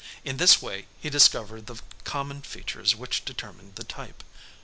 [0.25, 4.23] In this way he discovered the common features which determined the type.